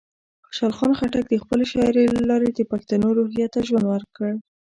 خوشحال 0.45 0.73
خان 0.77 0.91
خټک 0.99 1.25
د 1.29 1.35
خپلې 1.43 1.65
شاعرۍ 1.71 2.05
له 2.15 2.21
لارې 2.29 2.49
د 2.51 2.59
پښتنو 2.71 3.07
روحیه 3.17 3.47
ته 3.53 3.59
ژوند 3.67 3.85
ورکړ. 3.89 4.29